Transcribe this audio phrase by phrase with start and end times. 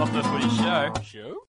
[0.00, 0.94] Not the footy show.
[1.04, 1.46] Show?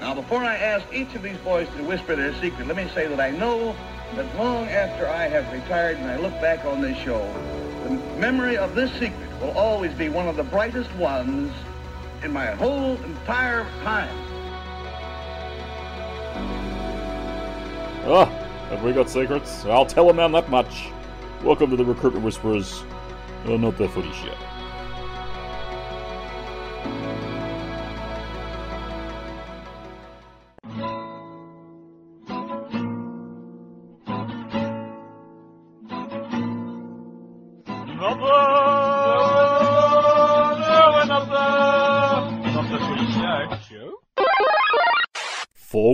[0.00, 3.06] Now, before I ask each of these boys to whisper their secret, let me say
[3.06, 3.74] that I know
[4.14, 7.26] that long after I have retired and I look back on this show,
[7.84, 11.50] the memory of this secret will always be one of the brightest ones
[12.22, 14.14] in my whole entire time.
[18.04, 18.26] Ah,
[18.68, 19.64] have we got secrets?
[19.64, 20.90] I'll tell a man that much.
[21.42, 22.84] Welcome to the Recruitment Whisperers,
[23.46, 24.34] uh, not the footy show.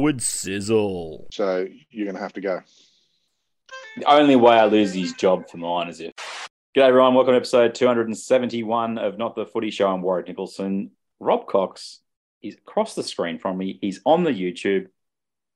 [0.05, 1.29] Forward sizzle.
[1.33, 2.61] So you're going to have to go.
[3.97, 6.13] The only way I lose his job for mine is if.
[6.77, 7.15] G'day, everyone.
[7.15, 9.89] Welcome to episode 271 of Not the Footy Show.
[9.89, 10.91] I'm Warwick Nicholson.
[11.21, 12.01] Rob Cox
[12.43, 13.79] is across the screen from me.
[13.81, 14.89] He's on the YouTube.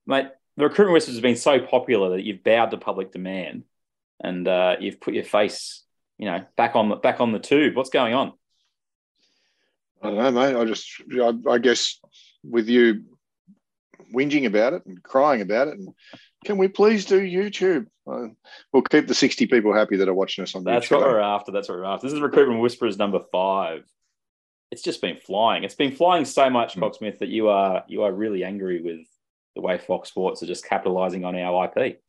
[0.07, 3.65] Mate, the recruitment whispers has been so popular that you've bowed to public demand
[4.19, 5.83] and uh, you've put your face,
[6.17, 7.75] you know, back on the back on the tube.
[7.75, 8.33] What's going on?
[10.01, 10.55] I don't know, mate.
[10.55, 10.89] I just,
[11.21, 11.99] I, I guess,
[12.43, 13.03] with you
[14.13, 15.89] whinging about it and crying about it, and
[16.45, 17.87] can we please do YouTube?
[18.09, 18.29] Uh,
[18.71, 20.71] we'll keep the 60 people happy that are watching us on that.
[20.73, 21.01] That's YouTube.
[21.01, 21.51] what we're after.
[21.51, 22.07] That's what we're after.
[22.07, 23.85] This is Recruitment Whisperers number five.
[24.71, 25.63] It's just been flying.
[25.63, 26.83] It's been flying so much, Hmm.
[26.83, 29.05] Cocksmith, that you are you are really angry with
[29.55, 31.99] the way Fox Sports are just capitalising on our IP.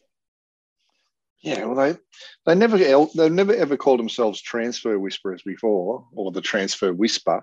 [1.43, 1.99] Yeah, well, they
[2.45, 7.43] they never they've never ever called themselves transfer whisperers before, or the transfer whisper,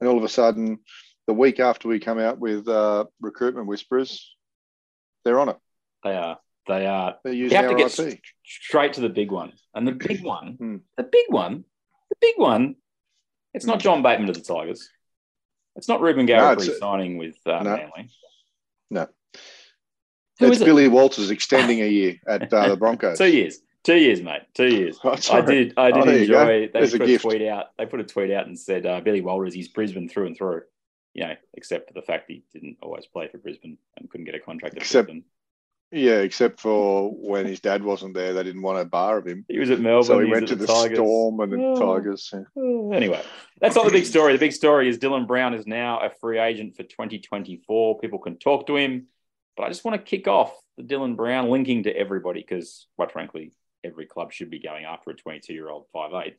[0.00, 0.80] and all of a sudden,
[1.28, 4.34] the week after we come out with uh, recruitment whisperers,
[5.24, 5.56] they're on it.
[6.02, 6.38] They are.
[6.66, 7.16] They are.
[7.24, 8.14] You using have to get IP.
[8.14, 10.76] s- straight to the big one, and the big one, Hmm.
[10.96, 11.64] the big one,
[12.10, 12.74] the big one.
[13.54, 14.88] It's not John Bateman to the Tigers.
[15.76, 17.76] It's not Ruben No, Garrick it's- signing with uh, no.
[17.76, 18.10] Manly.
[18.90, 19.06] No.
[20.40, 20.66] Who That's is it?
[20.66, 23.18] Billy Walters extending a year at uh, the Broncos.
[23.18, 23.58] Two years.
[23.84, 24.42] Two years, mate.
[24.54, 24.98] Two years.
[25.04, 25.74] Oh, I did.
[25.76, 26.40] I did Oh, there you go.
[26.42, 26.66] enjoy.
[26.66, 27.24] They There's a put a, gift.
[27.24, 27.66] tweet out.
[27.78, 30.62] They put a tweet out and said uh, Billy Walters, he's Brisbane through and through.
[31.18, 34.36] You know, except for the fact he didn't always play for Brisbane and couldn't get
[34.36, 35.24] a contract at Except- Brisbane.
[35.90, 39.44] Yeah, except for when his dad wasn't there, they didn't want a bar of him.
[39.48, 40.04] He was at Melbourne.
[40.04, 40.98] so he was went to the, Tigers.
[40.98, 41.94] Storm and the Oh.
[41.96, 42.30] Tigers.
[42.32, 42.42] yeah.
[42.96, 43.22] Anyway,
[43.60, 44.34] that's not the big story.
[44.34, 47.98] The big story is Dylan Brown is now a free agent for 2024.
[48.00, 49.06] People can talk to him,
[49.56, 53.10] but I just want to kick off the Dylan Brown linking to everybody because, quite
[53.10, 53.52] frankly,
[53.82, 56.34] every club should be going after a 22 year old 5'8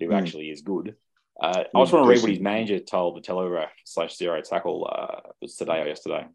[0.00, 0.12] who Hmm.
[0.12, 0.96] actually is good.
[1.40, 4.88] Uh, I just want to read what his manager told the Telegraph slash Zero Tackle
[4.90, 6.26] uh, was today or yesterday.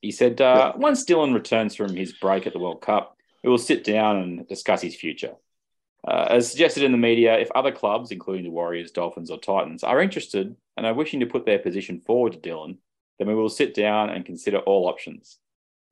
[0.00, 3.58] He said, uh, once Dylan returns from his break at the World Cup, we will
[3.58, 5.34] sit down and discuss his future.
[6.06, 9.82] Uh, as suggested in the media, if other clubs, including the Warriors, Dolphins, or Titans,
[9.82, 12.76] are interested and are wishing to put their position forward to Dylan,
[13.18, 15.38] then we will sit down and consider all options.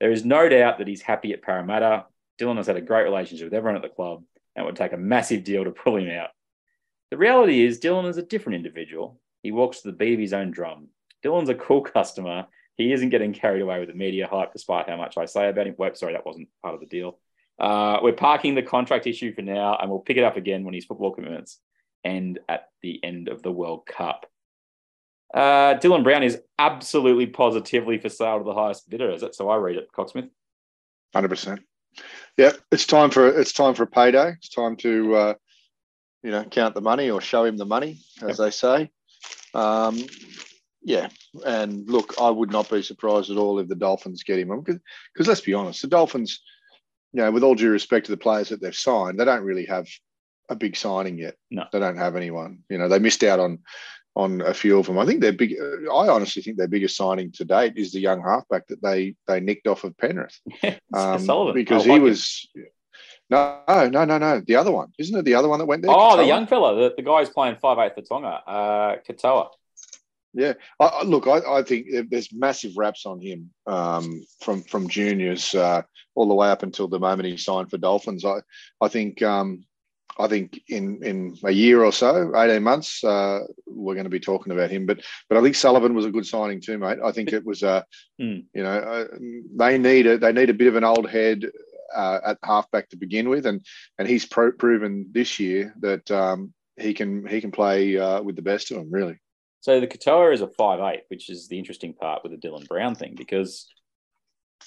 [0.01, 2.07] There is no doubt that he's happy at Parramatta.
[2.39, 4.23] Dylan has had a great relationship with everyone at the club
[4.55, 6.31] and it would take a massive deal to pull him out.
[7.13, 9.21] The reality is, Dylan is a different individual.
[9.43, 10.89] He walks to the beat of his own drum.
[11.23, 12.47] Dylan's a cool customer.
[12.79, 15.67] He isn't getting carried away with the media hype, despite how much I say about
[15.67, 15.75] him.
[15.77, 17.19] Wait, sorry, that wasn't part of the deal.
[17.59, 20.73] Uh, we're parking the contract issue for now, and we'll pick it up again when
[20.73, 21.59] his football commitments
[22.03, 24.25] end at the end of the World Cup.
[25.35, 29.11] Uh, Dylan Brown is absolutely positively for sale to the highest bidder.
[29.11, 29.51] Is that so?
[29.51, 30.31] I read it, Cocksmith.
[31.13, 31.61] Hundred percent.
[32.39, 34.31] Yeah, it's time for it's time for a payday.
[34.31, 35.35] It's time to uh,
[36.23, 38.91] you know count the money or show him the money, as they say.
[39.55, 40.05] Um,
[40.83, 41.09] yeah,
[41.47, 45.29] and look, I would not be surprised at all if the Dolphins get him because
[45.29, 46.41] let's be honest, the Dolphins,
[47.13, 49.67] you know, with all due respect to the players that they've signed, they don't really
[49.67, 49.87] have
[50.49, 51.35] a big signing yet.
[51.51, 51.65] No.
[51.73, 52.61] they don't have anyone.
[52.69, 53.61] You know, they missed out on
[54.15, 54.99] on a few of them.
[54.99, 55.55] I think their big.
[55.61, 59.41] I honestly think their biggest signing to date is the young halfback that they they
[59.41, 60.39] nicked off of Penrith
[60.95, 61.55] um, Sullivan.
[61.55, 62.49] because he was.
[63.31, 64.41] No, no, no, no.
[64.41, 65.25] The other one, isn't it?
[65.25, 65.91] The other one that went there.
[65.95, 69.49] Oh, the young fella, the, the guy who's playing five eight for Tonga, uh, Katoa.
[70.35, 74.89] Yeah, I, I, look, I, I think there's massive raps on him um, from from
[74.89, 75.83] juniors uh,
[76.15, 78.25] all the way up until the moment he signed for Dolphins.
[78.25, 78.41] I
[78.81, 79.65] I think um,
[80.19, 84.21] I think in in a year or so, eighteen months, uh, we're going to be
[84.21, 84.87] talking about him.
[84.87, 86.99] But but I think Sullivan was a good signing too, mate.
[87.05, 87.83] I think it was uh,
[88.19, 88.41] Hmm.
[88.55, 89.05] you know uh,
[89.57, 91.45] they need a they need a bit of an old head.
[91.95, 93.65] Uh, at halfback to begin with, and
[93.99, 98.37] and he's pro- proven this year that um, he can he can play uh, with
[98.37, 98.91] the best of them.
[98.91, 99.19] Really,
[99.61, 102.67] So the Katoa is a five eight, which is the interesting part with the Dylan
[102.67, 103.69] Brown thing because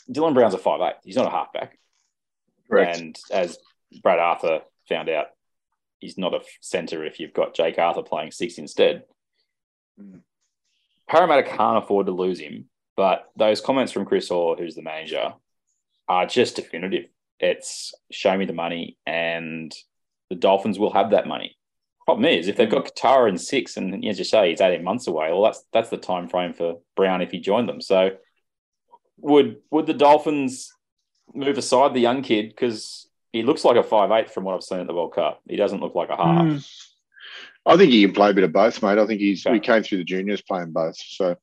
[0.09, 0.95] Dylan Brown's a five eight.
[1.03, 1.77] He's not a halfback.
[2.97, 3.57] And as
[4.01, 5.27] Brad Arthur found out,
[5.99, 9.03] he's not a centre if you've got Jake Arthur playing six instead.
[9.99, 10.21] Mm.
[11.07, 12.65] Parramatta can't afford to lose him,
[12.97, 15.33] but those comments from Chris Orr, who's the manager,
[16.07, 17.05] are just definitive.
[17.39, 19.73] It's show me the money, and
[20.29, 21.57] the Dolphins will have that money.
[22.05, 25.07] Problem is, if they've got Katoa in six, and as you say, he's eighteen months
[25.07, 25.31] away.
[25.31, 27.81] Well, that's that's the time frame for Brown if he joined them.
[27.81, 28.11] So,
[29.17, 30.71] would would the Dolphins
[31.33, 34.63] move aside the young kid because he looks like a five eight from what I've
[34.63, 35.41] seen at the World Cup?
[35.49, 36.45] He doesn't look like a half.
[36.45, 36.85] Mm.
[37.65, 38.99] I think he can play a bit of both, mate.
[38.99, 39.53] I think he's Okay.
[39.53, 40.97] we came through the juniors playing both.
[40.97, 41.35] So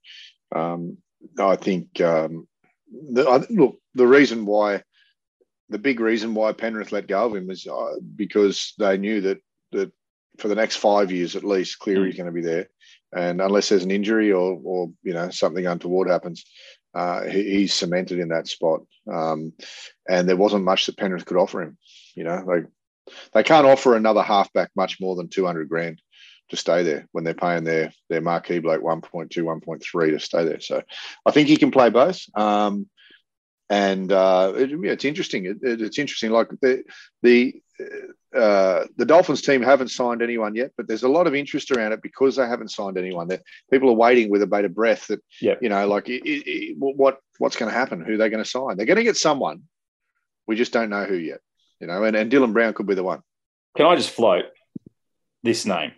[0.54, 0.98] um,
[1.38, 2.46] I think um,
[2.88, 4.84] the, I, look the reason why
[5.72, 9.38] the big reason why Penrith let go of him was uh, because they knew that
[9.72, 9.90] that
[10.38, 12.68] for the next five years at least, Cleary's going to be there,
[13.14, 16.44] and unless there's an injury or or you know something untoward happens,
[16.94, 18.82] uh, he, he's cemented in that spot.
[19.12, 19.52] Um,
[20.08, 21.76] and there wasn't much that Penrith could offer him.
[22.14, 22.66] You know, like
[23.32, 26.00] they can't offer another halfback much more than 200 grand
[26.50, 30.60] to stay there when they're paying their their marquee bloke 1.2 1.3 to stay there
[30.60, 30.82] so
[31.24, 32.86] i think he can play both um
[33.72, 36.82] and uh it, yeah, it's interesting it, it- it's interesting like the
[37.22, 37.38] the
[38.44, 41.92] uh, the Dolphins team haven't signed anyone yet, but there's a lot of interest around
[41.92, 43.26] it because they haven't signed anyone.
[43.28, 43.42] That
[43.72, 45.08] people are waiting with a bated breath.
[45.08, 45.20] That
[45.60, 48.00] you know, like it, what what's going to happen?
[48.04, 48.76] Who are they're going to sign?
[48.76, 49.62] They're going to get someone.
[50.46, 51.40] We just don't know who yet.
[51.80, 53.20] You know, and, and Dylan Brown could be the one.
[53.76, 54.44] Can I just float
[55.42, 55.92] this name?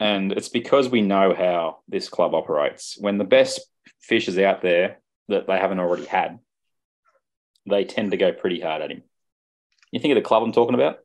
[0.00, 2.96] And it's because we know how this club operates.
[2.98, 3.60] When the best
[4.00, 6.38] fish is out there that they haven't already had,
[7.68, 9.02] they tend to go pretty hard at him.
[9.92, 10.98] You think of the club I'm talking about?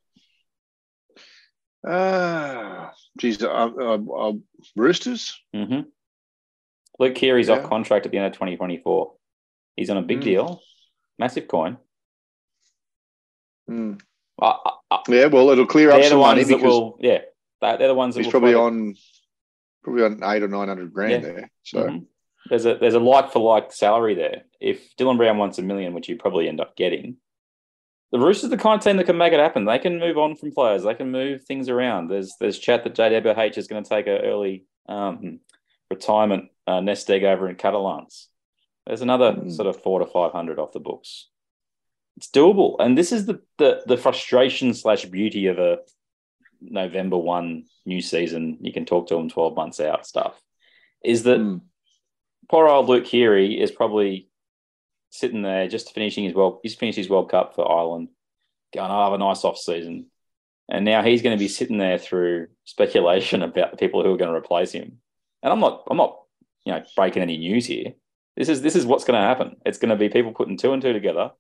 [1.86, 4.34] Ah, geez, uh, uh, uh,
[4.76, 5.40] Roosters.
[5.56, 5.82] Mm-hmm.
[7.00, 7.56] Luke Keary's Yeah.
[7.60, 9.14] off contract at the end of 2024.
[9.76, 10.24] He's on a big Mm.
[10.24, 10.62] deal,
[11.18, 11.78] massive coin.
[13.70, 13.96] I,
[14.42, 17.20] I, I, Yeah, well, it'll clear up some money because will, yeah,
[17.62, 18.96] they- they're the ones that he's will probably on
[19.84, 21.20] probably on eight or nine hundred grand Yeah.
[21.20, 21.52] there.
[21.64, 22.06] So Mhm.
[22.50, 24.44] There's a there's a like for like salary there.
[24.60, 27.18] If Dylan Brown wants a million, which you probably end up getting,
[28.12, 29.66] the Roosters are the kind of team that can make it happen.
[29.66, 30.84] They can move on from players.
[30.84, 32.10] They can move things around.
[32.10, 35.40] There's there's chat that JWH is going to take an early um,
[35.90, 38.28] retirement uh, nest egg over in Catalans.
[38.86, 39.52] There's another Mm.
[39.52, 41.30] sort of four to five hundred off the books.
[42.18, 45.80] It's doable, and this is the the, the frustration slash beauty of a
[46.62, 48.58] November one new season.
[48.62, 50.40] You can talk to them twelve months out stuff.
[51.04, 51.58] Is that Hmm.
[52.50, 54.30] Poor old Luke Keary is probably
[55.10, 56.60] sitting there just finishing his world.
[56.64, 58.10] He's finished his World Cup for Ireland,
[58.74, 60.08] going, "I'll have a nice off season,"
[60.70, 64.18] and now he's going to be sitting there through speculation about the people who are
[64.18, 65.00] going to replace him.
[65.42, 66.20] And I'm not, I'm not,
[66.66, 67.94] you know, breaking any news here.
[68.36, 69.58] This is this is what's going to happen.
[69.66, 71.32] It's going to be people putting two and two together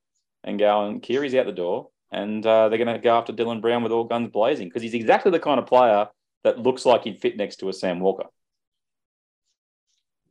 [0.44, 3.82] and going, Keary's out the door, and uh, they're going to go after Dylan Brown
[3.82, 6.08] with all guns blazing because he's exactly the kind of player
[6.44, 8.28] that looks like he'd fit next to a Sam Walker.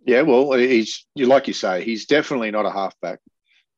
[0.04, 3.20] Yeah, well, he's like you say, he's definitely not a halfback.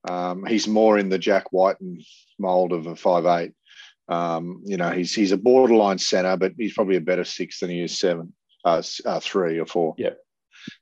[0.09, 2.03] Um, he's more in the Jack Wighton
[2.39, 3.53] mold of a five eight.
[4.09, 7.71] Um, you know, he's he's a borderline center, but he's probably a better six than
[7.71, 8.35] he is seven,
[8.65, 9.95] uh, uh three or four.
[9.99, 10.15] Yeah.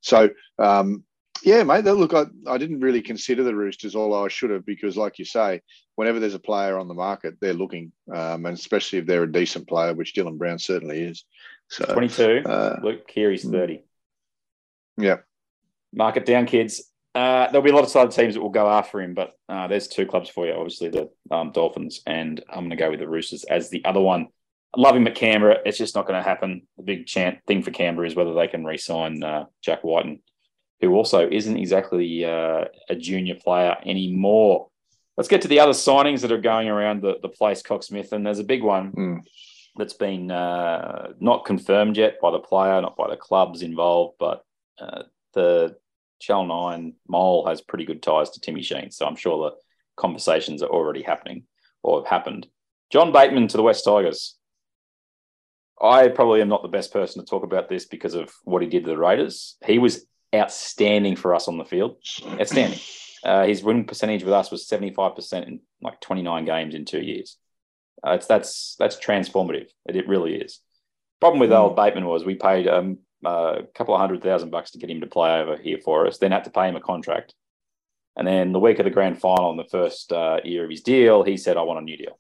[0.01, 1.05] So, um,
[1.45, 1.85] yeah, mate.
[1.85, 5.19] that- Look, I, I didn't really consider the Roosters, although I should have, because, like
[5.19, 5.61] you say,
[5.97, 9.33] whenever there's a player on the market, they're looking, um, and especially if they're a
[9.33, 11.25] decent player, which Dylan Brown certainly is.
[11.69, 12.43] So, 22.
[12.47, 13.53] uh, Luke Keary's mm.
[13.53, 13.85] 30.
[14.99, 15.19] yeah,
[15.95, 16.83] Mark it down, kids.
[17.15, 19.67] Uh, there'll be a lot of other teams that will go after him, but uh,
[19.69, 20.53] there's two clubs for you.
[20.55, 24.01] Obviously, the um, Dolphins, and I'm going to go with the Roosters as the other
[24.01, 24.29] one.
[24.75, 25.59] I love him at Canberra.
[25.67, 26.67] It's just not going to happen.
[26.79, 30.21] The big chant thing for Canberra is whether they can re-sign uh, Jack Wighton,
[30.81, 34.69] who also isn't exactly uh, a junior player anymore.
[35.19, 38.25] Let's get to the other signings that are going around the, the place, Cocksmith, and
[38.25, 39.19] there's a big one Mm.
[39.77, 44.43] that's been uh, not confirmed yet by the player, not by the clubs involved, but
[44.81, 45.03] uh,
[45.35, 45.77] the
[46.21, 48.91] Channel 9 Mole has pretty good ties to Timmy Sheen.
[48.91, 49.57] So I'm sure the
[49.97, 51.45] conversations are already happening
[51.83, 52.47] or have happened.
[52.91, 54.37] John Bateman to the West Tigers.
[55.81, 58.69] I probably am not the best person to talk about this because of what he
[58.69, 59.57] did to the Raiders.
[59.67, 61.97] He was outstanding for us on the field.
[62.41, 62.79] Outstanding.
[63.25, 67.37] Uh, his winning percentage with us was 75% in like 29 games in two years.
[68.05, 69.67] Uh, it's, that's that's transformative.
[69.87, 70.59] It, it really is.
[71.21, 71.59] Problem with Mm.
[71.59, 75.01] old Bateman was we paid um, a couple of hundred thousand bucks to get him
[75.01, 77.35] to play over here for us, then had to pay him a contract.
[78.17, 80.83] And then the week of the grand final in the first uh, year of his
[80.83, 82.19] deal, he said, I want a new deal.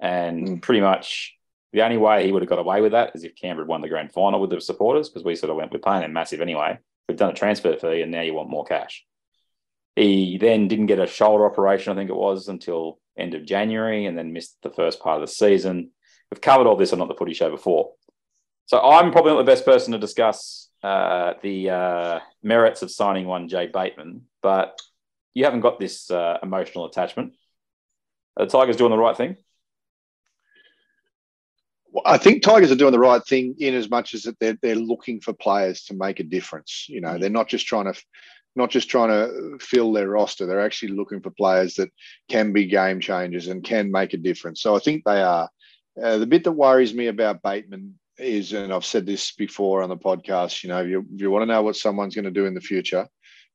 [0.00, 0.62] And Mm.
[0.62, 1.34] pretty much
[1.72, 3.80] the only way he would have got away with that is if Canberra had won
[3.80, 6.40] the grand final with the supporters, because we sort of went, we're paying him massive
[6.40, 6.78] anyway.
[7.08, 9.04] We've done a transfer fee and now you want more cash.
[9.96, 14.06] He then didn't get a shoulder operation, I think it was, until end of January
[14.06, 15.90] and then missed the first part of the season.
[16.30, 17.92] We've covered all this on Not the Footy Show before.
[18.72, 23.26] So I'm probably not the best person to discuss uh, the uh, merits of signing
[23.26, 24.80] one Jay Bateman, but
[25.34, 27.34] you haven't got this uh, emotional attachment.
[28.34, 29.36] Are the Tigers doing the right thing?
[31.90, 34.56] Well, I think Tigers are doing the right thing in as much as that they're
[34.62, 36.86] they're looking for players to make a difference.
[36.88, 38.02] You know, they're not just trying to
[38.56, 40.46] not just trying to fill their roster.
[40.46, 41.90] They're actually looking for players that
[42.30, 44.62] can be game changers and can make a difference.
[44.62, 45.50] So I think they are.
[46.02, 49.88] Uh, the bit that worries me about Bateman is, and I've said this before on
[49.88, 52.30] the podcast, you know, if you, if you want to know what someone's going to
[52.30, 53.08] do in the future,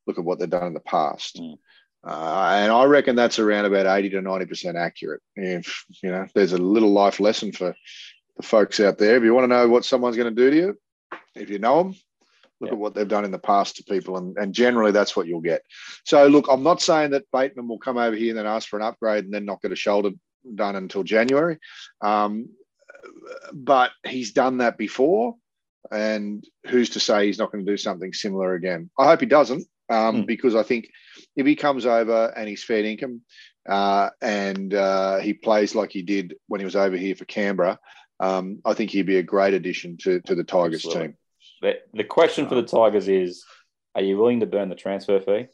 [0.05, 1.37] look at what they've done in the past.
[1.37, 1.57] Mm.
[2.03, 5.21] Uh, and I reckon that's around about 80 to 90% accurate.
[5.35, 7.75] If, you know, there's a little life lesson for
[8.37, 9.17] the folks out there.
[9.17, 10.77] If you want to know what someone's going to do to you,
[11.35, 11.95] if you know them,
[12.61, 12.73] look Yeah.
[12.73, 14.17] at what they've done in the past to people.
[14.17, 15.63] And, and generally, that's what you'll get.
[16.05, 18.79] So, look, I'm not saying that Bateman will come over here and then ask for
[18.79, 20.11] an upgrade and then not get a shoulder
[20.55, 21.57] done until January.
[22.01, 22.49] Um,
[23.53, 25.35] but he's done that before.
[25.91, 28.89] And who's to say he's not going to do something similar again?
[28.97, 30.25] I hope he doesn't, um, Hmm.
[30.25, 30.89] because I think
[31.35, 33.21] if he comes over and he's fair income
[33.69, 37.79] uh, and uh, he plays like he did when he was over here for Canberra,
[38.19, 41.07] um, I think he'd be a great addition to, to the Tigers Absolutely.
[41.07, 41.17] team.
[41.61, 43.45] The, the question for the Tigers is
[43.95, 45.47] are you willing to burn the transfer fee?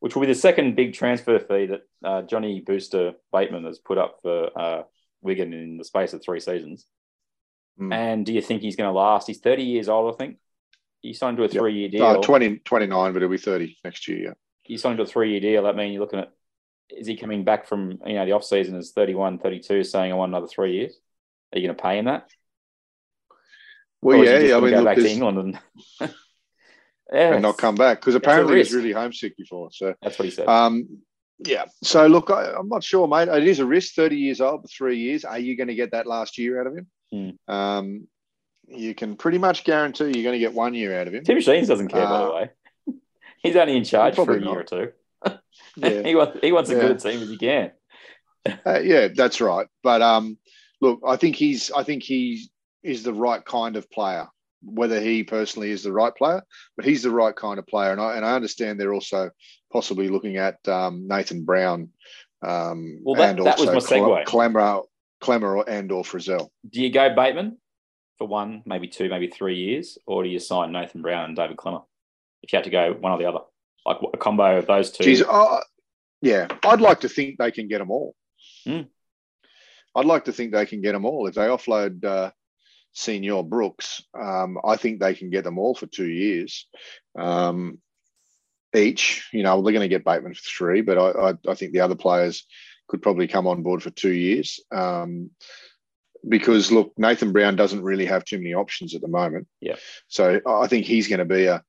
[0.00, 3.98] Which will be the second big transfer fee that uh, Johnny Booster Bateman has put
[3.98, 4.82] up for uh,
[5.22, 6.86] Wigan in the space of three seasons.
[7.78, 7.92] Hmm.
[7.92, 9.26] And do you think he's going to last?
[9.26, 10.36] He's 30 years old, I think.
[11.00, 12.04] He signed to a three year deal.
[12.04, 14.18] Uh, 20, 29, but he'll be 30 next year.
[14.18, 14.32] Yeah.
[14.62, 15.62] He signed to a three year deal.
[15.62, 16.32] That means you're looking at
[16.90, 20.14] is he coming back from you know the off season as 31, 32, saying I
[20.14, 20.98] want another three years?
[21.52, 22.28] Are you going to pay him that?
[24.00, 25.58] Well, is yeah, just I mean, go look, back to England and
[27.12, 29.70] yeah, and not come back because apparently he was really homesick before.
[29.72, 30.48] So, That's what he said.
[30.48, 31.00] um,
[31.40, 31.64] yeah.
[31.82, 33.28] So, look, I, I'm not sure, mate.
[33.28, 33.94] It is a risk.
[33.94, 35.24] 30 years old for three years.
[35.24, 36.86] Are you going to get that last year out of him?
[37.12, 37.30] Hmm.
[37.52, 38.08] Um,
[38.66, 41.24] you can pretty much guarantee you're going to get one year out of him.
[41.24, 42.50] Tim Sheens doesn't care, by the Uh, way.
[43.42, 44.56] He's only in charge for a year not.
[44.56, 44.92] or two.
[45.76, 46.02] Yeah.
[46.02, 46.80] he wants he wants Yeah.
[46.80, 47.70] good a team as he can.
[48.66, 49.66] Uh, yeah, that's right.
[49.82, 50.38] But um,
[50.80, 52.48] look, I think he's I think he
[52.82, 54.26] is the right kind of player.
[54.62, 56.42] Whether he personally is the right player,
[56.76, 59.30] but he's the right kind of player, and I and I understand they're also
[59.72, 61.90] possibly looking at um, Nathan Brown.
[62.42, 64.24] Um, Well, that- and that was my segue.
[64.24, 64.84] Klemmer,
[65.22, 66.48] Klemmer and or Frizell.
[66.68, 67.58] Do you go Bateman
[68.18, 71.56] for one, maybe two, maybe three years, or do you sign Nathan Brown and David
[71.56, 71.84] Klemmer?
[72.42, 73.40] If you had to go one or the other,
[73.84, 75.04] like a combo of those two.
[75.04, 75.60] Geez, uh,
[76.20, 78.14] yeah, I'd like to think they can get them all.
[78.64, 78.82] Hmm.
[79.94, 81.26] I'd like to think they can get them all.
[81.26, 82.30] If they offload uh,
[82.92, 86.66] Senior Brooks, um, I think they can get them all for two years
[87.18, 87.78] um,
[88.74, 89.28] each.
[89.32, 91.80] You know, they're going to get Bateman for three, but I, I, I think the
[91.80, 92.46] other players
[92.88, 94.60] could probably come on board for two years.
[94.72, 95.30] Um,
[96.28, 99.46] because look, Nathan Brown doesn't really have too many options at the moment.
[99.60, 99.76] Yeah.
[100.08, 101.62] So I think he's going to be a,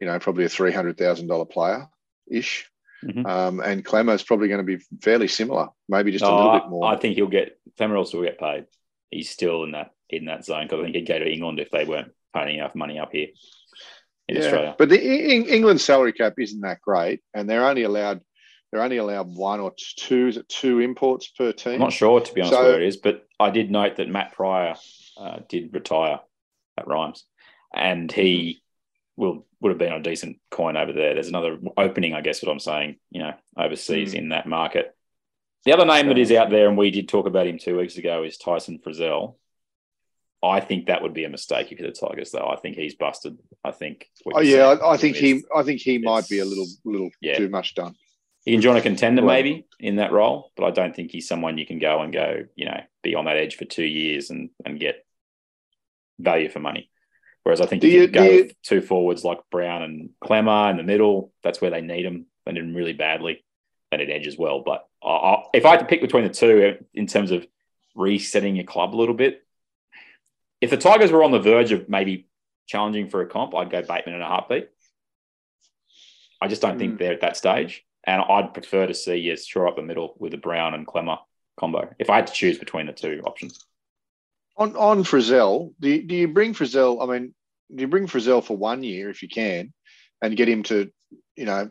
[0.00, 1.88] you know, probably a three hundred thousand dollar player
[2.30, 2.70] ish.
[3.04, 3.26] Mhm.
[3.26, 6.86] Um, and Klemmer's probably going to be fairly similar, maybe just a little bit more.
[6.86, 8.66] I think he'll get Klemmer also will get paid.
[9.10, 11.70] He's still in that in that zone because I think he'd go to England if
[11.70, 13.28] they weren't paying enough money up here
[14.28, 14.74] in Australia.
[14.78, 18.20] But the Eng- England salary cap isn't that great, and they're only allowed
[18.70, 21.74] they're only allowed one or two is it two imports per team.
[21.74, 24.08] I'm not sure to be honest So- where it is, but I did note that
[24.08, 24.74] Matt Prior
[25.16, 26.20] uh, did retire
[26.76, 27.24] at Rhinos,
[27.74, 28.62] and he
[29.16, 31.14] will would have been a decent coin over there.
[31.14, 34.18] There's another opening, I guess, what I'm saying, you know, overseas Hmm.
[34.18, 34.94] in that market.
[35.64, 37.96] The other name that is out there, and we did talk about him two weeks
[37.96, 39.36] ago, is Tyson Frizell.
[40.42, 42.46] I think that would be a mistake if you're the Tigers, though.
[42.46, 43.38] I think he's busted.
[43.64, 44.08] I think.
[44.32, 47.38] Oh yeah, I, I think he I think he might be a little little yeah.
[47.38, 47.96] too much done.
[48.46, 51.28] He can join a contender Well- maybe in that role, but I don't think he's
[51.28, 54.30] someone you can go and go, you know, be on that edge for two years
[54.30, 55.04] and and get
[56.18, 56.88] value for money.
[57.42, 60.76] Whereas I think you, you- go you- with two forwards like Brown and Klemmer in
[60.78, 62.26] the middle, that's where they need them.
[62.46, 63.44] They need them really badly.
[63.90, 64.60] They need edge as well.
[64.60, 67.46] But I, I, if I had to pick between the two in terms of
[67.94, 69.44] resetting your club a little bit,
[70.60, 72.28] if the Tigers were on the verge of maybe
[72.66, 74.68] challenging for a comp, I'd go Bateman in a heartbeat.
[76.40, 76.98] I just don't think Mm.
[76.98, 77.84] they're at that stage.
[78.06, 81.18] And I'd prefer to see yes, shore up the middle with a Brown and Klemmer
[81.58, 81.92] combo.
[81.98, 83.58] If I had to choose between the two options,
[84.56, 87.02] On on Frizell, do you, do you bring Frizell?
[87.02, 87.34] I mean,
[87.74, 89.72] do you bring Frizell for one year if you can,
[90.22, 90.90] and get him to,
[91.34, 91.70] you know,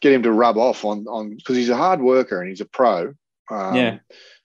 [0.00, 2.66] get him to rub off on on because he's a hard worker and he's a
[2.66, 3.14] pro.
[3.50, 3.98] Um, Yeah.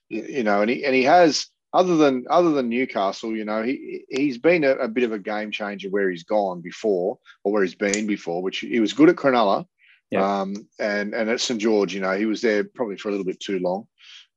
[0.08, 3.62] You, you know, and he and he has other than other than Newcastle, you know,
[3.62, 7.52] he he's been a, a bit of a game changer where he's gone before or
[7.52, 9.66] where he's been before, which he was good at Cronulla.
[10.10, 10.40] Yeah.
[10.40, 13.26] Um, and and at St George, you know, he was there probably for a little
[13.26, 13.86] bit too long.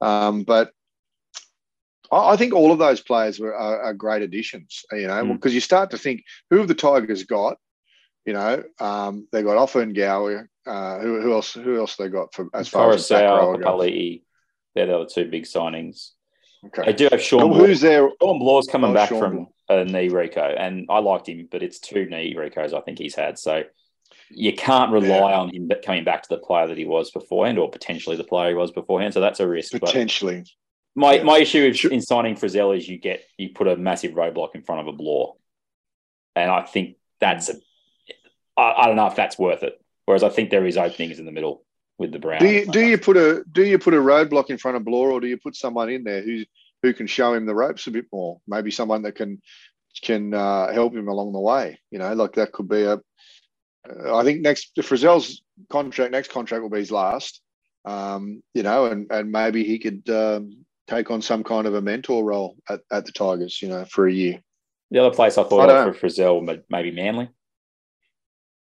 [0.01, 0.71] Um, but
[2.11, 4.83] I I think all of those players were are, are great additions.
[4.91, 5.33] You know, Mm.
[5.33, 7.57] because you start to think who have the Tigers got?
[8.25, 10.49] You know, um, they got Offa Gower.
[10.65, 11.53] Uh, who, who else?
[11.53, 13.73] Who else they got for as far as the back row Coruscant, goes?
[13.89, 14.23] Papali'i,
[14.75, 16.11] they're the other two big signings.
[16.61, 16.93] They Okay.
[16.93, 17.39] do have Sean.
[17.39, 17.67] Well, Blore.
[17.67, 18.09] who's there?
[18.21, 21.63] Sean Blore's coming Oh, back Sean from a knee Rico, and I liked him, but
[21.63, 23.39] it's two knee Ricos I think he's had.
[23.39, 23.63] So
[24.31, 27.69] you can't rely on him coming back to the player that he was beforehand, or
[27.69, 29.13] potentially the player he was beforehand.
[29.13, 29.71] So that's a risk.
[29.73, 30.45] But Potentially.
[30.95, 31.23] my, yeah.
[31.23, 34.61] my issue is in signing Frizell is you get you put a massive roadblock in
[34.61, 35.35] front of a Blore,
[36.35, 37.55] and I think that's a.
[38.57, 39.81] I, I don't know if that's worth it.
[40.05, 41.63] Whereas I think there is openings in the middle
[41.99, 42.39] with the Brown.
[42.39, 45.11] Do you do you put a do you put a roadblock in front of Blore,
[45.11, 46.43] or do you put someone in there who
[46.81, 48.39] who can show him the ropes a bit more?
[48.47, 49.41] Maybe someone that can
[50.01, 51.79] can uh, help him along the way.
[51.91, 52.99] You know, like that could be a.
[53.87, 57.41] Uh, I think next Frizell's contract next contract will be his last.
[57.85, 61.81] Um, you know, and and maybe he could um, take on some kind of a
[61.81, 63.61] mentor role at, at the Tigers.
[63.61, 64.41] You know, for a year.
[64.91, 67.29] The other place I thought I of for Frizell, ma- maybe Manly.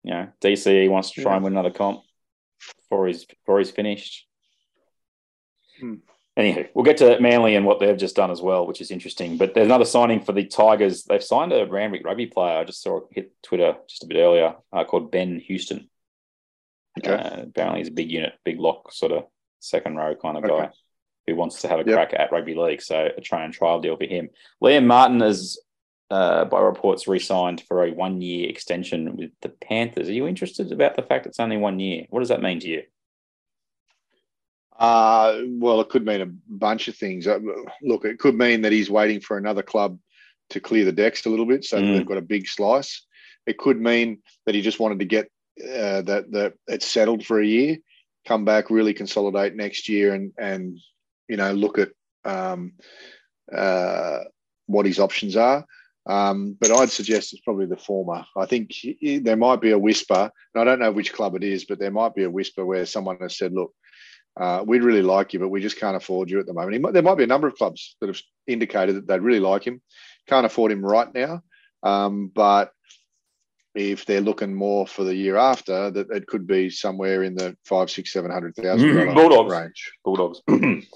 [0.02, 2.02] You know, DCE wants to try and win another comp
[2.80, 4.26] before he's before he's finished.
[5.80, 5.94] Hmm.
[6.38, 9.36] Anywho, we'll get to Manly and what they've just done as well, which is interesting.
[9.36, 11.02] But there's another signing for the Tigers.
[11.02, 12.58] They've signed a Randwick rugby player.
[12.58, 15.90] I just saw it hit Twitter just a bit earlier, uh, called Ben Houston.
[16.98, 17.12] Okay.
[17.12, 19.24] Uh, apparently, he's a big unit, big lock, sort of
[19.58, 20.56] second row kind of Okay.
[20.66, 20.70] guy
[21.26, 21.94] who wants to have a Yep.
[21.94, 22.82] crack at rugby league.
[22.82, 24.30] So a try and trial deal for him.
[24.62, 25.60] Liam Martin is,
[26.10, 30.08] uh, by reports, re-signed for a one-year extension with the Panthers.
[30.08, 32.06] Are you interested about the fact it's only one year?
[32.10, 32.84] What does that mean to you?
[34.78, 37.26] Uh, well, it could mean a bunch of things.
[37.26, 37.40] Uh,
[37.82, 39.98] look, it could mean that he's waiting for another club
[40.50, 41.92] to clear the decks a little bit, so Mm.
[41.92, 43.04] they've got a big slice.
[43.46, 45.30] It could mean that he just wanted to get
[45.60, 47.78] uh, that that it's settled for a year,
[48.24, 50.78] come back, really consolidate next year, and and
[51.28, 51.90] you know look at
[52.24, 52.74] um,
[53.52, 54.20] uh,
[54.66, 55.66] what his options are.
[56.06, 58.24] Um, but I'd suggest it's probably the former.
[58.36, 61.42] I think he- there might be a whisper, and I don't know which club it
[61.44, 63.74] is, but there might be a whisper where someone has said, "Look,
[64.38, 66.74] uh, we'd really like you, but we just can't afford you at the moment.
[66.74, 69.40] He might, there might be a number of clubs that have indicated that they'd really
[69.40, 69.80] like him.
[70.28, 71.42] Can't afford him right now,
[71.82, 72.72] um, but
[73.74, 77.56] if they're looking more for the year after, that it could be somewhere in the
[77.64, 79.52] five, six, seven hundred thousand Mm, Bulldogs.
[79.54, 79.92] range.
[80.04, 80.42] Bulldogs.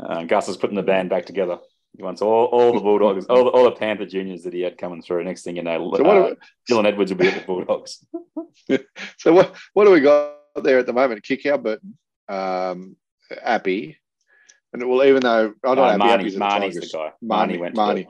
[0.00, 1.58] uh, Gus is putting the band back together.
[1.96, 4.78] He wants all, all the Bulldogs, all the, all the Panther juniors that he had
[4.78, 5.24] coming through.
[5.24, 6.34] Next thing you know, So what, uh,
[6.66, 8.04] do, Dylan Edwards will be at the Bulldogs.
[9.18, 11.24] so what, what do we got there at the moment?
[11.24, 11.80] Kick out, but
[12.30, 12.96] um,
[13.42, 13.98] Appy,
[14.72, 17.12] and well, even though I don't know, Marnie, Appy's at the Marnie's the guy.
[17.22, 18.06] Marnie, Marnie went Marnie.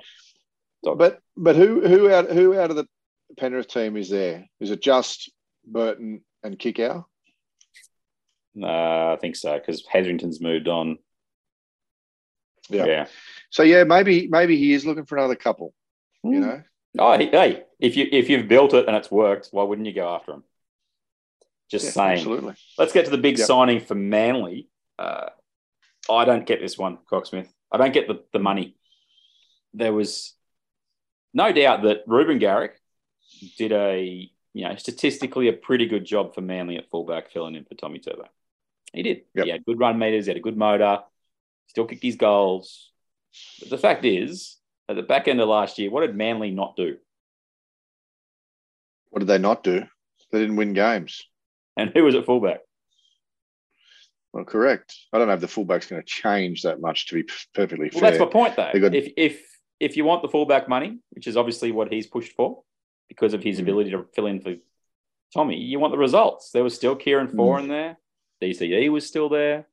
[0.82, 2.86] But but who who out who out of the
[3.38, 4.46] Penrith team is there?
[4.60, 5.30] Is it just
[5.66, 7.04] Burton and Kikau?
[8.62, 10.98] uh, I think so because Hetherington's moved on.
[12.68, 12.84] Yeah.
[12.86, 13.06] yeah.
[13.50, 15.74] So yeah, maybe maybe he is looking for another couple.
[16.22, 16.40] You Hmm.
[16.40, 16.62] know,
[16.98, 19.94] Oh, he- hey, if you if you've built it and it's worked, why wouldn't you
[19.94, 20.44] go after him?
[21.70, 22.18] Just Yeah, saying.
[22.18, 22.54] absolutely.
[22.78, 23.46] Let's get to the big Yep.
[23.46, 24.68] signing for Manly.
[24.98, 25.30] Uh,
[26.10, 27.48] I don't get this one, Cocksmith.
[27.70, 28.74] I don't get the, the money.
[29.72, 30.34] There was
[31.32, 32.80] no doubt that Ruben Garrick
[33.56, 37.64] did a, you know, statistically a pretty good job for Manly at fullback, filling in
[37.64, 38.28] for Tommy Turbo.
[38.92, 39.22] He did.
[39.34, 39.44] Yep.
[39.44, 41.04] He had good run meters, he had a good motor,
[41.68, 42.90] still kicked his goals.
[43.60, 44.56] But the fact is,
[44.88, 46.98] at the back end of last year, what did Manly not do?
[49.10, 49.84] What did they not do?
[50.32, 51.24] They didn't win games.
[51.76, 52.60] And who was at fullback?
[54.32, 54.94] Well, correct.
[55.12, 57.08] I don't know if the fullback's going to change that much.
[57.08, 58.72] To be perfectly Well, fair, that's my point, though.
[58.78, 59.46] Got- If if
[59.80, 62.62] if you want the fullback money, which is obviously what he's pushed for,
[63.08, 63.62] because of his Mm.
[63.62, 64.54] ability to fill in for
[65.34, 66.50] Tommy, you want the results.
[66.50, 67.62] There was still Kieran Foran Mm.
[67.62, 67.96] in there.
[68.42, 69.66] DCE was still there.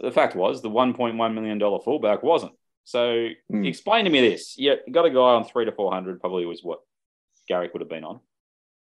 [0.00, 2.52] The fact was, the one point one million dollar fullback wasn't.
[2.84, 3.66] So Mm.
[3.66, 6.62] explain to me this: you got a guy on three to four hundred, probably was
[6.62, 6.80] what
[7.48, 8.20] Garrick would have been on,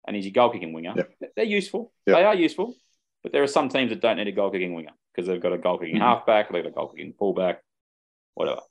[0.08, 0.94] and he's a goal kicking winger.
[0.96, 1.32] Yep.
[1.36, 1.92] They're useful.
[2.08, 2.16] Yep.
[2.18, 2.76] They are useful,
[3.24, 5.54] but there are some teams that don't need a goal kicking winger because they've got
[5.54, 6.02] a goal kicking Mhm.
[6.02, 7.62] halfback, they've got a goal kicking fullback,
[8.36, 8.62] whatever.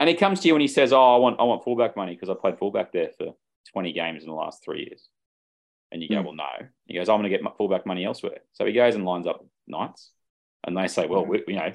[0.00, 2.14] And he comes to you and he says, "Oh, I want I want fullback money
[2.14, 3.34] because I played fullback there for
[3.72, 5.08] 20 games in the last three years."
[5.92, 6.24] And you go, Hmm.
[6.24, 8.94] "Well, no." He goes, "I'm going to get my fullback money elsewhere." So he goes
[8.94, 10.10] and lines up Knights,
[10.64, 11.30] and they say, "Well, Hmm.
[11.30, 11.72] we, you know,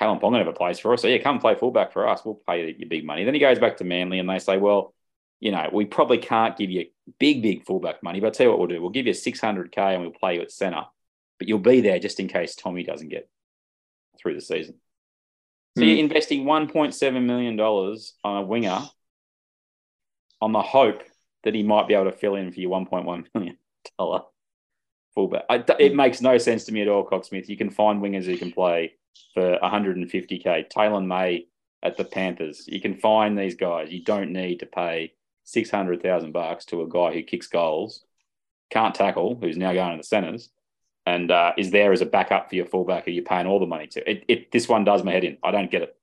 [0.00, 2.24] Kalyn Ponga never plays for us, so yeah, come play fullback for us.
[2.24, 4.56] We'll pay you your big money." Then he goes back to Manly, and they say,
[4.58, 4.94] "Well,
[5.42, 6.86] you know, we probably can't give you
[7.18, 9.76] big, big fullback money, but I'll tell you what we'll do: we'll give you 600k
[9.76, 10.84] and we'll play you at centre,
[11.38, 13.28] but you'll be there just in case Tommy doesn't get
[14.20, 14.76] through the season."
[15.76, 15.88] So Hmm.
[15.88, 18.78] you're investing 1.7 million dollars on a winger
[20.40, 21.02] on the hope
[21.42, 23.58] that he might be able to fill in for your 1.1 million
[23.98, 24.22] dollar
[25.16, 25.44] fullback.
[25.50, 27.48] I, it makes no sense to me at all, Cocksmith.
[27.48, 28.94] You can find wingers who can play
[29.34, 30.68] for 150k.
[30.70, 31.46] Taylor May
[31.82, 32.68] at the Panthers.
[32.68, 33.90] You can find these guys.
[33.90, 38.04] You don't need to pay six hundred thousand bucks to a guy who kicks goals,
[38.70, 40.50] can't tackle, who's now going to the centers,
[41.06, 43.66] and uh, is there as a backup for your fullback who you're paying all the
[43.66, 44.10] money to.
[44.10, 45.38] It, it this one does my head in.
[45.42, 45.96] I don't get it.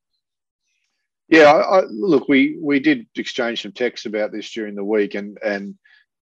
[1.30, 5.14] Yeah, I, I, look, we we did exchange some texts about this during the week,
[5.16, 5.76] and and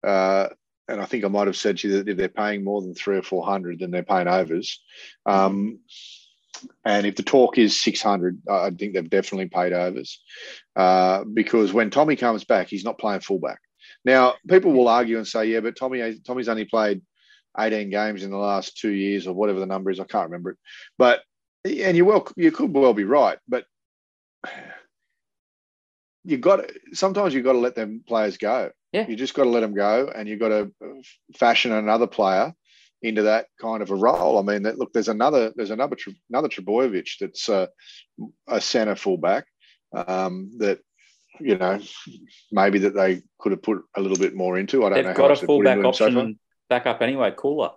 [0.03, 0.49] uh,
[0.89, 2.95] and I think I might have said to you that if they're paying more than
[2.95, 4.83] three or four hundred, then they're paying overs.
[5.25, 5.79] Um,
[6.85, 10.21] and if the talk is six hundred, I think they've definitely paid overs
[10.75, 13.61] uh, because when Tommy comes back, he's not playing fullback.
[14.05, 17.03] Now, people will argue and say, yeah, but Tommy Tommy's only played
[17.59, 20.01] 18 games in the last two years or whatever the number is.
[20.01, 20.59] I can't remember it.
[20.99, 21.23] But
[21.65, 23.65] and you well you could well be right, but
[26.25, 28.71] you got sometimes you've got to let them players go.
[28.93, 29.07] Yeah.
[29.09, 30.73] You just got to let them go, and you've got to
[31.37, 32.55] fashion another player
[33.03, 34.39] into that kind of a role.
[34.39, 35.97] I mean, that, look, there's another there's another
[36.31, 37.69] another Trbojevic that's a,
[38.49, 39.47] a centre fullback
[39.95, 40.81] um, that
[41.39, 41.79] you know
[42.51, 44.85] maybe that they could have put a little bit more into.
[44.85, 45.15] I don't They've know.
[45.15, 47.33] got how a fullback him so option back up anyway.
[47.37, 47.71] Cooler.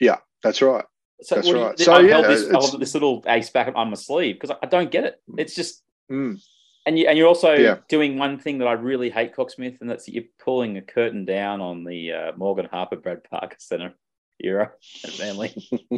[0.00, 0.84] Yeah, that's right.
[1.22, 1.78] So That's do you- right.
[1.78, 4.56] So, I've yeah, held this, got this little ace back on my sleeve because I,
[4.64, 5.22] I don't get it.
[5.38, 6.42] It's just Mm.
[6.86, 7.78] And you and you're also Yeah.
[7.88, 11.24] doing one thing that I really hate, Cocksmith, and that's that you're pulling a curtain
[11.24, 13.94] down on the uh, Morgan Harper, Brad Parker Center
[14.40, 14.72] era
[15.04, 15.54] at Manly.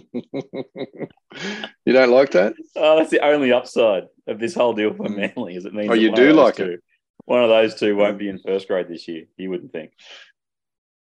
[1.85, 2.55] you don't like that?
[2.77, 5.17] Oh, that's the only upside of this whole deal for Mm.
[5.37, 6.81] Manly, is it means Oh, you do like two, it?
[7.27, 9.25] One of those two won't be in first grade this year.
[9.37, 9.93] You wouldn't think.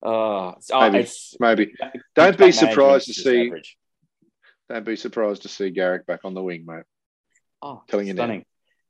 [0.03, 1.03] Oh, oh, Maybe.
[1.03, 1.73] it's Maybe.
[2.15, 3.77] Don't be surprised to see- Average.
[4.69, 6.83] Don't be surprised to see Garrick back on the wing, mate.
[7.61, 8.41] Oh, Telling you now.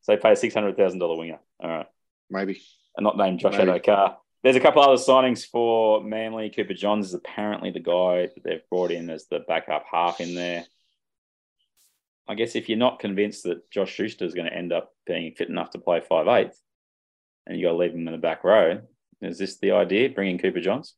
[0.02, 1.40] So they pay a six hundred thousand dollar winger.
[1.60, 1.88] All right.
[2.30, 2.62] Maybe.
[2.98, 3.56] and not named Josh.
[3.56, 4.16] Adokar.
[4.44, 6.50] There's a couple other signings for Manly.
[6.50, 10.34] Cooper Johns is apparently the guy that they've brought in as the backup half in
[10.34, 10.66] there.
[12.28, 15.34] I guess if you're not convinced that Josh Schuster is going to end up being
[15.34, 16.52] fit enough to play five
[17.46, 18.82] and you got to leave him in the back row,
[19.22, 20.10] is this the idea?
[20.10, 20.96] Bringing Cooper Johns?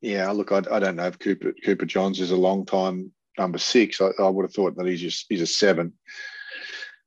[0.00, 3.58] Yeah, look, I, I don't know if Cooper Cooper Johns is a long time number
[3.58, 4.00] six.
[4.00, 5.94] I, I would have thought that he's just he's a seven.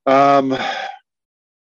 [0.08, 0.58] Um,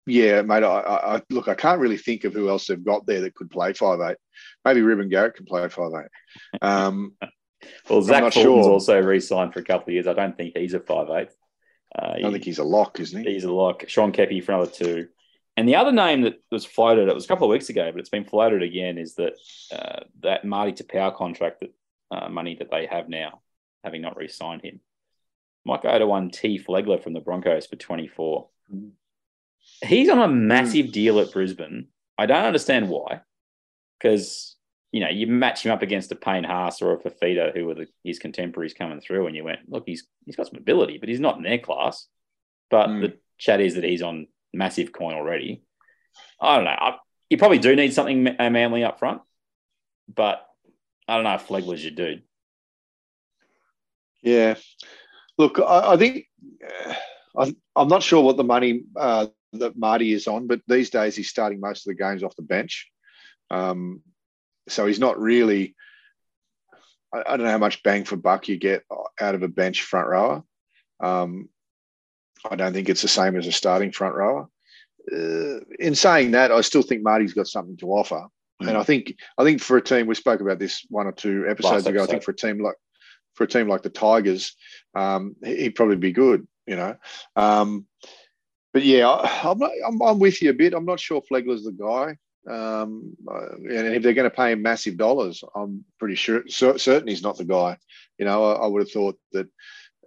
[0.05, 0.63] yeah, mate.
[0.63, 3.49] I, I look, I can't really think of who else they've got there that could
[3.49, 4.17] play five eight.
[4.63, 6.61] Maybe Ruben Garrick can play five eight.
[6.61, 7.13] Um,
[7.89, 8.71] Well, Zach Fulton's sure.
[8.71, 10.07] also re-signed for a couple of years.
[10.07, 11.35] I don't think he's a five eighth.
[11.97, 13.33] Uh, I think he's a lock, isn't he?
[13.33, 13.85] He's a lock.
[13.87, 15.07] Sean Keppie for another two.
[15.55, 17.99] And the other name that was floated, it was a couple of weeks ago, but
[17.99, 19.33] it's been floated again, is that
[19.71, 21.73] uh, that Marty Taupau contract that
[22.11, 23.41] uh, money that they have now,
[23.83, 24.79] having not re-signed him,
[25.67, 28.47] might go to one T Flegler from the Broncos for 24.
[29.85, 31.89] He's on a massive deal at Brisbane.
[32.17, 33.21] I don't understand why,
[33.99, 34.55] because
[34.91, 37.75] you know you match him up against a Payne Haas or a Fafita, who were
[37.75, 41.09] the, his contemporaries coming through, and you went, look, he's he's got some ability, but
[41.09, 42.07] he's not in their class.
[42.71, 43.01] But Mm.
[43.01, 45.61] the chat is that he's on massive coin already.
[46.41, 46.71] I don't know.
[46.71, 46.97] I,
[47.29, 49.21] you probably do need something ma- uh, manly up front,
[50.13, 50.45] but
[51.07, 52.23] I don't know if Flegler's your dude.
[54.21, 54.55] Yeah.
[55.37, 56.25] Look, I, I think
[56.87, 56.93] uh,
[57.37, 61.15] I'm, I'm not sure what the money uh, that Marty is on, but these days
[61.15, 62.89] he's starting most of the games off the bench.
[63.51, 64.01] Um,
[64.67, 65.75] so he's not really.
[67.13, 68.83] I, I don't know how much bang for buck you get
[69.21, 70.43] out of a bench front rower.
[70.99, 71.49] Um,
[72.49, 74.49] I don't think it's the same as a starting front rower.
[75.11, 78.27] Uh, in saying that, I still think Marty's got something to offer,
[78.61, 78.69] Mm.
[78.69, 81.45] and I think I think for a team we spoke about this one or two
[81.47, 82.03] episodes Last ago.
[82.03, 82.75] I think for a team like
[83.35, 84.55] for a team like the Tigers,
[84.97, 86.95] um, he- he'd probably be good, you know.
[87.35, 87.85] Um,
[88.73, 90.73] but yeah, I, I'm, not, I'm I'm with you a bit.
[90.73, 92.17] I'm not sure Flegler's the guy.
[92.49, 97.09] Um, and if they're going to pay him massive dollars, I'm pretty sure cer- certain
[97.09, 97.77] he's not the guy.
[98.17, 99.47] You know, I, I would have thought that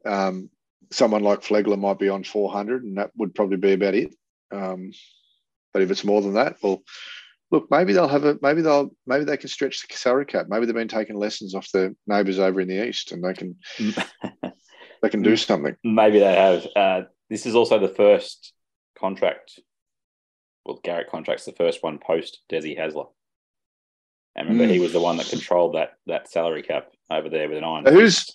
[0.07, 0.49] um,
[0.91, 4.15] someone like Flegler might be on 400, and that would probably be about it.
[4.51, 4.93] Um,
[5.73, 6.83] but if it's more than that, well,
[7.51, 10.47] look, maybe they'll have a maybe they'll maybe they can stretch the salary cap.
[10.49, 13.57] Maybe they've been taking lessons off their neighbours over in the east, and they can
[15.03, 15.77] they can do something.
[15.85, 16.67] Maybe they have.
[16.77, 18.53] Uh, this is also the first
[18.99, 19.59] contract.
[20.65, 23.09] Well, Garrick contract's the first one post Desi Hasler.
[24.37, 24.75] And remember, Mm.
[24.75, 27.87] he was the one that controlled that that salary cap over there with an iron.
[27.87, 28.31] Who's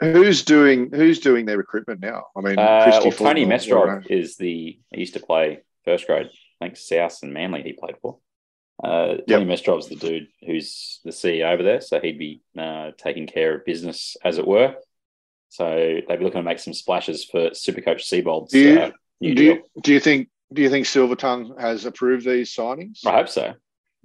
[0.00, 2.24] who's doing who's doing their recruitment now?
[2.36, 6.28] I mean, Uh, well, Tony Fulton, Mestrov is the he used to play first grade.
[6.60, 8.18] I think South and Manly he played for.
[8.82, 9.40] Uh, Yep.
[9.40, 13.54] Tony Mestrov's the dude who's the CEO over there, so he'd be uh, taking care
[13.56, 14.76] of business as it were.
[15.52, 19.34] So they'd be looking to make some splashes for Supercoach Seibold's Do you- uh, new
[19.34, 19.54] Do deal.
[19.56, 23.00] you, do you think do you think Silvertongue has approved these signings?
[23.06, 23.52] I hope so.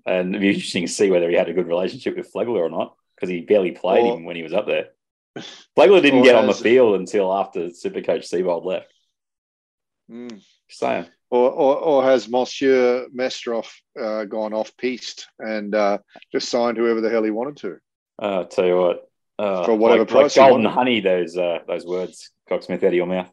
[0.06, 2.70] And it'd be interesting to see whether he had a good relationship with Flegler or
[2.70, 4.90] not, because he barely played Or- him when he was up there.
[5.76, 8.92] Blakely didn't get on the field until after Supercoach Seibold left.
[10.12, 10.42] Mm.
[10.70, 11.06] Saying.
[11.30, 16.00] Or, or, or has Monsieur Mestrov uh, gone off piste and uh,
[16.32, 17.78] just signed whoever the hell he wanted to?
[18.20, 19.10] Uh, tell you what.
[19.40, 22.88] Uh, For whatever like, like price you golden honey, those uh, those words, Cocksmith, out
[22.88, 23.30] of your mouth.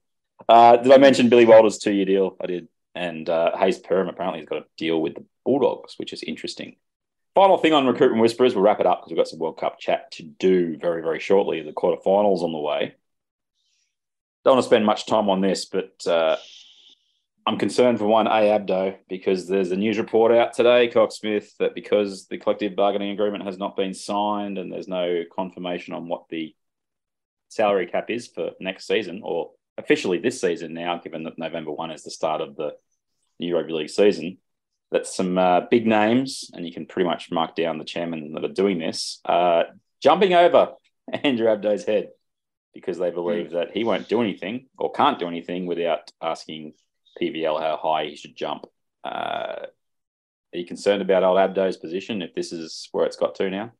[0.49, 2.37] Uh, did I mention Billy Walters' two year deal?
[2.40, 2.69] I did.
[2.95, 6.77] And uh, Hayze Perham apparently has got a deal with the Bulldogs, which is interesting.
[7.35, 9.81] Final thing on recruitment whisperers, we'll wrap it up because we've got some World Cup
[9.81, 11.62] chat to do very, very shortly.
[11.62, 12.95] The quarterfinals on the way.
[14.45, 16.37] Don't want to spend much time on this, but uh,
[17.46, 18.59] I'm concerned for one, A.
[18.59, 23.44] Abdo, because there's a news report out today, Cocksmith, that because the collective bargaining agreement
[23.44, 26.54] has not been signed and there's no confirmation on what the
[27.48, 31.90] salary cap is for next season, or officially this season now, given that November 1
[31.90, 32.72] is the start of the
[33.38, 34.38] new rugby league season,
[34.90, 38.44] that some uh, big names, and you can pretty much mark down the chairman that
[38.44, 39.64] are doing this, uh,
[40.02, 40.72] jumping over
[41.12, 42.09] Andrew Abdo's head
[42.72, 46.72] because they believe that he won't do anything or can't do anything without asking
[47.20, 48.66] PVL how high he should jump.
[49.05, 49.66] Uh,
[50.55, 53.72] are you concerned about old Abdo's position if this is where it's got to now?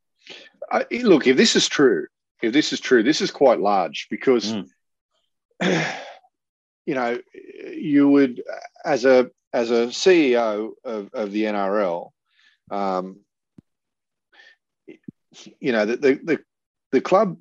[0.70, 2.07] I, look, if this is true,
[2.42, 4.66] if this is true, this is quite large because, Mm.
[6.87, 7.18] you know,
[7.73, 8.42] you would
[8.85, 12.11] as a as a CEO of, of the NRL,
[12.70, 13.20] um,
[15.61, 16.38] you know, the, the the
[16.92, 17.38] the club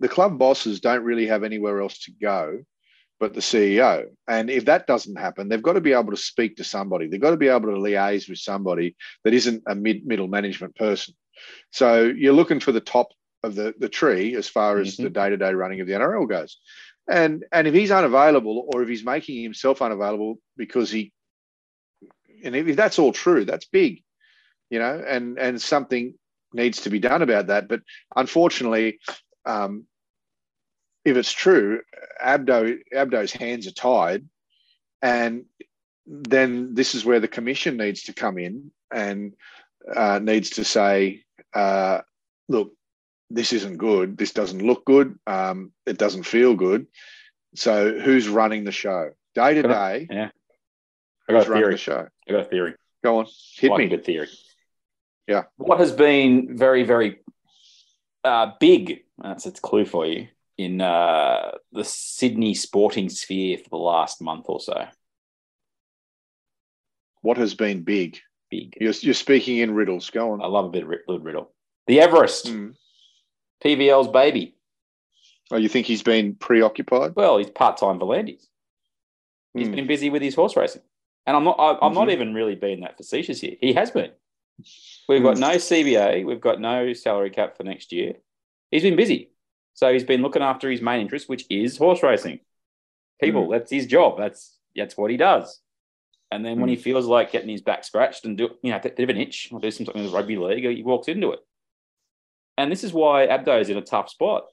[0.00, 2.64] the club bosses don't really have anywhere else to go
[3.20, 4.06] but the CEO.
[4.28, 7.06] And if that doesn't happen, they've got to be able to speak to somebody.
[7.06, 10.74] They've got to be able to liaise with somebody that isn't a mid middle management
[10.76, 11.14] person.
[11.72, 13.08] So you're looking for the top
[13.42, 16.28] of the, the tree as far as the day to day running of the NRL
[16.28, 16.58] goes.
[17.08, 21.12] And and if he's unavailable or if he's making himself unavailable because he
[22.42, 24.02] and if that's all true, that's big,
[24.70, 26.14] you know, and and something
[26.52, 27.68] needs to be done about that.
[27.68, 27.80] But
[28.16, 28.98] unfortunately,
[29.44, 29.84] um,
[31.04, 31.80] if it's true,
[32.22, 34.24] Abdo Abdo's hands are tied,
[35.02, 35.44] and
[36.06, 39.34] then this is where the commission needs to come in and
[39.94, 41.22] uh, needs to say,
[41.54, 42.00] uh,
[42.48, 42.72] look,
[43.30, 44.16] this isn't good.
[44.16, 45.18] This doesn't look good.
[45.26, 46.86] Um, it doesn't feel good.
[47.54, 50.06] So who's running the show day to day?
[50.10, 50.28] yeah.
[51.28, 51.74] I got Who's a running theory.
[51.74, 52.08] the show?
[52.28, 52.74] I got a theory.
[53.02, 53.88] Go on, hit Like me.
[53.88, 54.28] good theory.
[55.26, 55.44] Yeah.
[55.56, 57.18] What has been very, very
[58.24, 63.76] uh, big, that's its clue for you, in uh, the Sydney sporting sphere for the
[63.76, 64.86] last month or so?
[67.22, 68.18] What has been big?
[68.50, 68.76] Big.
[68.80, 70.10] You're, you're speaking in riddles.
[70.10, 70.42] Go on.
[70.42, 71.52] I love a bit of riddle.
[71.86, 72.74] The Everest, Mm.
[73.64, 74.56] PVL's baby.
[75.50, 77.14] Oh, you think he's been preoccupied?
[77.16, 78.46] Well, he's part time V'landys.
[79.54, 79.74] He's Mm.
[79.76, 80.82] been busy with his horse racing.
[81.26, 82.12] And I'm not I, I'm not Mhm.
[82.12, 83.56] even really being that facetious here.
[83.60, 84.12] He has been.
[85.08, 85.40] We've got Mm.
[85.40, 88.14] no CBA, we've got no salary cap for next year.
[88.70, 89.30] He's been busy.
[89.74, 92.40] So he's been looking after his main interest, which is horse racing.
[93.20, 94.18] People, that's his job.
[94.18, 95.60] That's that's what he does.
[96.30, 98.80] And then when he feels like getting his back scratched and do you know, a
[98.80, 101.38] bit of an itch or do something in the rugby league, he walks into it.
[102.58, 104.44] And this is why Abdo is in a tough spot.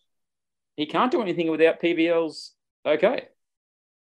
[0.76, 2.54] He can't do anything without PVL's
[2.86, 3.28] okay.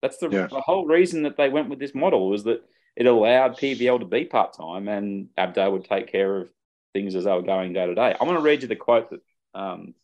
[0.01, 0.47] That's the, Yeah.
[0.47, 2.61] the whole reason that they went with this model was that
[2.95, 6.49] it allowed PVL to be part time and Abdo would take care of
[6.93, 8.15] things as they were going day to day.
[8.19, 9.21] I want to read you the quote that
[9.53, 9.95] um,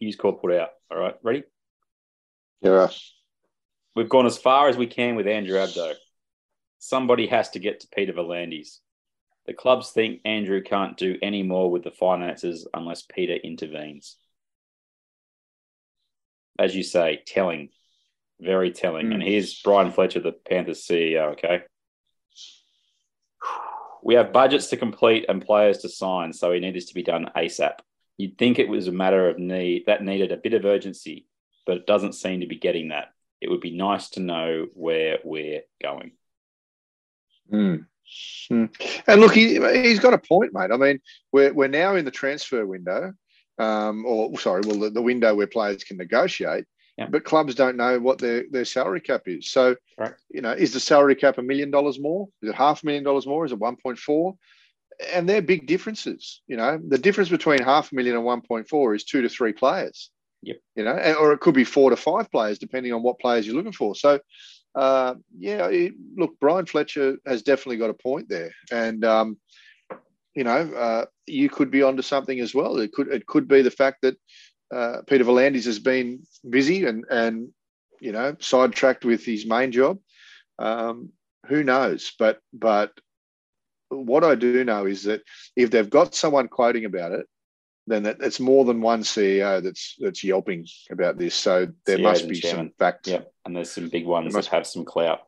[0.00, 0.70] News Corp put out.
[0.90, 1.44] All right, ready?
[2.60, 2.88] Yeah.
[3.94, 5.94] We've gone as far as we can with Andrew Abdo.
[6.78, 8.78] Somebody has to get to Peter V'landys.
[9.46, 14.16] The clubs think Andrew can't do any more with the finances unless Peter intervenes.
[16.58, 17.70] As you say, telling,
[18.40, 19.12] very telling.
[19.12, 19.28] And hmm.
[19.28, 21.32] here's Brian Fletcher, the Panthers CEO.
[21.32, 21.62] Okay.
[24.02, 27.02] We have budgets to complete and players to sign, so we need this to be
[27.02, 27.78] done ASAP.
[28.18, 31.26] You'd think it was a matter of need that needed a bit of urgency,
[31.66, 33.12] but it doesn't seem to be getting that.
[33.40, 36.12] It would be nice to know where we're going.
[37.52, 37.86] Mm.
[38.50, 39.02] Mm.
[39.06, 40.70] And look, he, he's got a point, mate.
[40.72, 41.00] I mean,
[41.32, 43.12] we're, we're now in the transfer window,
[43.58, 46.64] um, or sorry, well, the, the window where players can negotiate,
[46.96, 47.06] Yeah.
[47.08, 49.50] but clubs don't know what their, their salary cap is.
[49.50, 50.20] So, Correct.
[50.30, 52.28] you know, is the salary cap a million dollars more?
[52.42, 53.44] Is it half a million dollars more?
[53.44, 54.36] Is it 1.4?
[55.12, 56.42] And they're big differences.
[56.46, 60.10] You know, the difference between half a million and 1.4 is two to three players.
[60.42, 60.56] Yep.
[60.76, 63.46] You know, and- or it could be four to five players, depending on what players
[63.46, 63.94] you're looking for.
[63.94, 64.20] So,
[64.74, 69.38] uh, yeah, it, look, Brian Fletcher has definitely got a point there, and um,
[70.34, 72.78] you know, uh, you could be onto something as well.
[72.78, 74.16] It could it could be the fact that
[74.72, 77.48] uh, Peter V'landys has been busy and and
[78.00, 79.98] you know sidetracked with his main job.
[80.58, 81.10] Um,
[81.48, 82.12] who knows?
[82.18, 82.92] But but
[83.90, 85.22] what I do know is that
[85.56, 87.26] if they've got someone quoting about it,
[87.86, 91.34] then it, it's more than one CEO that's that's yelping about this.
[91.34, 93.06] So there CEOs must be some fact.
[93.06, 95.20] Yep, and there's some big ones must- that have some clout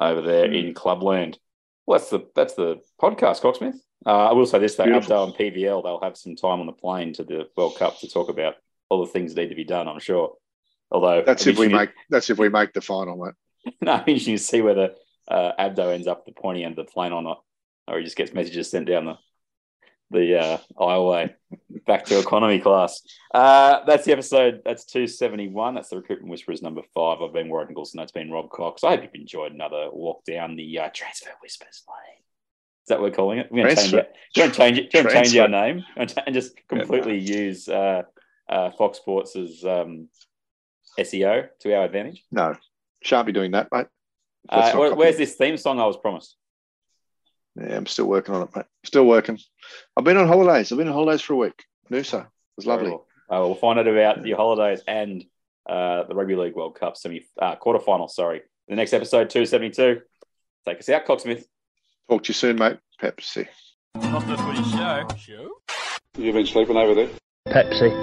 [0.00, 0.68] over there Mm.
[0.68, 1.38] in Clubland.
[1.86, 3.76] Well, that's the that's the podcast, Cocksmith.
[4.04, 5.16] Uh, I will say this though, Beautiful.
[5.16, 8.08] Abdo and PVL, they'll have some time on the plane to the World Cup to
[8.08, 8.54] talk about
[8.88, 9.88] all the things that need to be done.
[9.88, 10.34] I'm sure.
[10.92, 13.74] Although That's if we make that's if we make the final, mate.
[13.80, 14.94] no, it'd be interesting to see whether
[15.26, 17.42] uh, Abdo ends up at the pointy end of the plane or not,
[17.88, 19.14] or he just gets messages sent down the
[20.10, 21.34] the uh, aisleway
[21.84, 23.00] back to economy class.
[23.34, 24.62] Uh, that's the episode.
[24.64, 25.74] That's two seventy one.
[25.74, 27.20] That's the Recruitment Whisperers number five.
[27.20, 27.98] I've been Warren Nicholson.
[27.98, 28.84] That's been Rob Cox.
[28.84, 32.18] I hope you've enjoyed another walk down the uh, Transfer Whispers lane.
[32.84, 33.48] Is that what we're calling it?
[33.50, 34.14] We're going to change it.
[34.32, 34.90] Do you want to change it?
[34.92, 38.02] Do you want to change our name and just completely use uh,
[38.48, 40.08] uh, Fox Sports' um,
[41.00, 42.22] SEO to our advantage?
[42.30, 42.54] No,
[43.02, 43.86] shan't be doing that, mate.
[44.48, 46.36] Uh, where- where's this theme song I was promised?
[47.58, 48.66] Yeah, I'm still working on it, mate.
[48.84, 49.38] Still working.
[49.96, 50.70] I've been on holidays.
[50.70, 51.64] I've been on holidays for a week.
[51.90, 52.22] Noosa.
[52.24, 52.86] It was lovely.
[52.86, 53.06] Terrible.
[53.30, 55.24] Uh, we'll find out about your holidays and
[55.68, 58.10] uh, the Rugby League World Cup semi uh, quarterfinal.
[58.10, 60.00] Sorry, the next episode two seventy two.
[60.66, 61.44] Take us out, Cocksmith.
[62.08, 62.78] Talk to you soon, mate.
[63.00, 63.48] Pepsi.
[63.96, 65.06] Not the footy show.
[65.18, 65.50] Show?
[66.18, 67.08] You've been sleeping over there?
[67.48, 68.02] Pepsi.